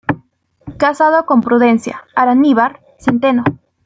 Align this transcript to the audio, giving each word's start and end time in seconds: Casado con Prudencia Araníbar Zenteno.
Casado 0.79 1.27
con 1.27 1.41
Prudencia 1.41 2.05
Araníbar 2.15 2.81
Zenteno. 2.97 3.43